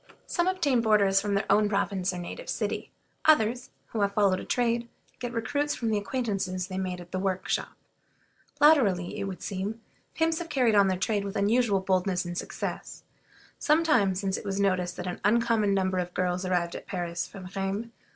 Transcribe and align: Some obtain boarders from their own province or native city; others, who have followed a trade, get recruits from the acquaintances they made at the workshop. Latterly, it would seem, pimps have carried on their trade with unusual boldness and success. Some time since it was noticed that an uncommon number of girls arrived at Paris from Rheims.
Some 0.25 0.47
obtain 0.47 0.81
boarders 0.81 1.21
from 1.21 1.35
their 1.35 1.45
own 1.47 1.69
province 1.69 2.11
or 2.11 2.17
native 2.17 2.49
city; 2.49 2.89
others, 3.25 3.69
who 3.89 4.01
have 4.01 4.15
followed 4.15 4.39
a 4.39 4.43
trade, 4.45 4.89
get 5.19 5.31
recruits 5.31 5.75
from 5.75 5.91
the 5.91 5.97
acquaintances 5.99 6.65
they 6.65 6.79
made 6.79 6.99
at 6.99 7.11
the 7.11 7.19
workshop. 7.19 7.73
Latterly, 8.59 9.19
it 9.19 9.25
would 9.25 9.43
seem, 9.43 9.79
pimps 10.15 10.39
have 10.39 10.49
carried 10.49 10.73
on 10.73 10.87
their 10.87 10.97
trade 10.97 11.23
with 11.23 11.35
unusual 11.35 11.81
boldness 11.81 12.25
and 12.25 12.35
success. 12.35 13.03
Some 13.59 13.83
time 13.83 14.15
since 14.15 14.37
it 14.37 14.43
was 14.43 14.59
noticed 14.59 14.95
that 14.97 15.05
an 15.05 15.21
uncommon 15.23 15.71
number 15.75 15.99
of 15.99 16.15
girls 16.15 16.45
arrived 16.47 16.73
at 16.75 16.87
Paris 16.87 17.27
from 17.27 17.47
Rheims. 17.55 17.89